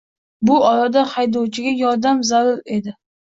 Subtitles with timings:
[0.49, 2.97] Bu orada haydovchiga yordamchi zarur edi